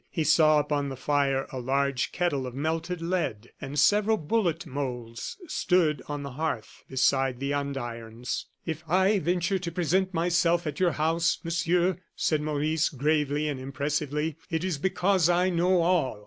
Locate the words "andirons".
7.53-8.47